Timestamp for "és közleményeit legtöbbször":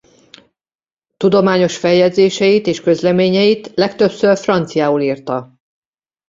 2.67-4.37